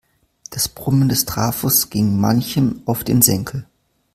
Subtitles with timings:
[0.49, 3.67] Das Brummen des Trafos ging manchem auf den Senkel.